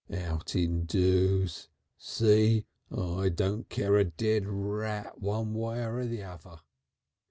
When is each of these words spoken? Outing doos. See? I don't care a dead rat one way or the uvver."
Outing 0.11 0.85
doos. 0.85 1.69
See? 1.95 2.65
I 2.89 3.29
don't 3.29 3.69
care 3.69 3.97
a 3.97 4.03
dead 4.03 4.47
rat 4.47 5.19
one 5.21 5.53
way 5.53 5.83
or 5.85 6.05
the 6.07 6.21
uvver." 6.21 6.61